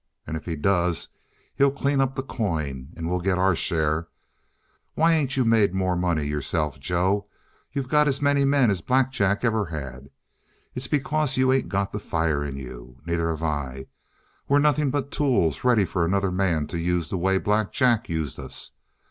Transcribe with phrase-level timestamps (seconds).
[0.25, 1.09] And if he does,
[1.53, 4.07] he'll clean up the coin and we'll get our share.
[4.95, 7.27] Why ain't you made more money yourself, Joe?
[7.71, 10.09] You got as many men as Black Jack ever had.
[10.73, 12.99] It's because you ain't got the fire in you.
[13.05, 13.85] Neither have I.
[14.47, 18.39] We're nothing but tools ready for another man to use the way Black Jack used
[18.39, 18.71] us.